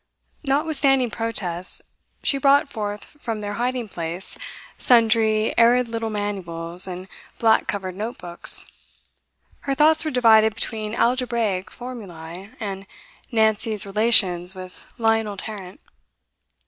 Notwithstanding 0.43 1.11
protests, 1.11 1.79
she 2.23 2.39
brought 2.39 2.67
forth 2.67 3.17
from 3.21 3.39
their 3.39 3.53
hiding 3.61 3.87
place 3.87 4.35
sundry 4.75 5.55
arid 5.59 5.87
little 5.87 6.09
manuals 6.09 6.87
and 6.87 7.07
black 7.37 7.67
covered 7.67 7.95
notebooks; 7.95 8.65
her 9.59 9.75
thoughts 9.75 10.03
were 10.03 10.09
divided 10.09 10.55
between 10.55 10.95
algebraic 10.95 11.69
formulae 11.69 12.49
and 12.59 12.87
Nancy's 13.31 13.85
relations 13.85 14.55
with 14.55 14.91
Lionel 14.97 15.37
Tarrant. 15.37 15.79